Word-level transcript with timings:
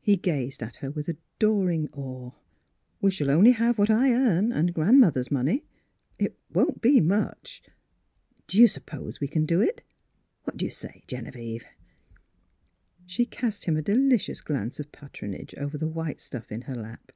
He 0.00 0.16
gazed 0.16 0.64
at 0.64 0.74
her 0.78 0.90
with 0.90 1.06
adoring 1.08 1.88
awe. 1.92 2.32
*' 2.66 3.00
We 3.00 3.12
shall 3.12 3.30
only 3.30 3.52
have 3.52 3.78
what 3.78 3.88
I 3.88 4.10
earn 4.12 4.50
and 4.50 4.74
grandmother's 4.74 5.30
money. 5.30 5.62
It 6.18 6.36
won't 6.52 6.80
be 6.82 7.00
much. 7.00 7.62
Do 8.48 8.58
you 8.58 8.66
suppose 8.66 9.20
we 9.20 9.28
can 9.28 9.46
do 9.46 9.60
it.? 9.62 9.82
What 10.42 10.56
do 10.56 10.64
you 10.64 10.72
say, 10.72 11.04
Genevieve?" 11.06 11.66
She 13.06 13.24
cast 13.24 13.66
him 13.66 13.76
a 13.76 13.82
delicious 13.82 14.40
glance 14.40 14.80
of 14.80 14.90
pat 14.90 15.12
ronage 15.22 15.54
over 15.56 15.78
the 15.78 15.86
white 15.86 16.20
stuff 16.20 16.50
in 16.50 16.62
her 16.62 16.74
lap. 16.74 17.12